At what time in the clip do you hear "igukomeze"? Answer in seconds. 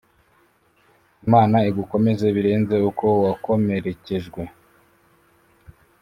1.69-2.25